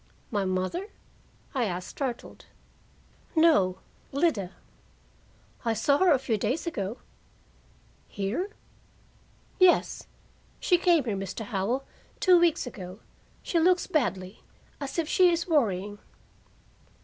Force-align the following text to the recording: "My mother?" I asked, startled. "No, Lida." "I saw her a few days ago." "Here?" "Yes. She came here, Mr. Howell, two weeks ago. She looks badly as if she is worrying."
"My 0.31 0.45
mother?" 0.45 0.87
I 1.53 1.65
asked, 1.65 1.89
startled. 1.89 2.45
"No, 3.35 3.77
Lida." 4.11 4.49
"I 5.63 5.73
saw 5.75 5.99
her 5.99 6.09
a 6.11 6.17
few 6.17 6.37
days 6.37 6.65
ago." 6.65 6.97
"Here?" 8.07 8.49
"Yes. 9.59 10.07
She 10.59 10.79
came 10.79 11.03
here, 11.03 11.15
Mr. 11.15 11.45
Howell, 11.45 11.83
two 12.19 12.39
weeks 12.39 12.65
ago. 12.65 12.97
She 13.43 13.59
looks 13.59 13.85
badly 13.85 14.41
as 14.79 14.97
if 14.97 15.07
she 15.07 15.29
is 15.29 15.47
worrying." 15.47 15.99